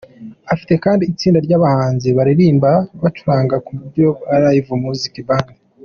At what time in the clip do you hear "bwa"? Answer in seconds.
4.17-4.35